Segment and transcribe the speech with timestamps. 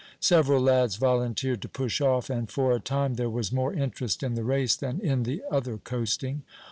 [0.19, 4.33] Several lads volunteered to push off, and for a time there was more interest in
[4.33, 6.41] the race than in the other coasting.